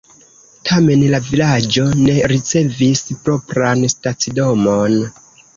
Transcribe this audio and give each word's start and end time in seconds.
Tamen 0.69 1.03
la 1.15 1.19
vilaĝo 1.27 1.85
ne 2.01 2.15
ricevis 2.33 3.05
propran 3.27 3.87
stacidomon. 3.97 4.99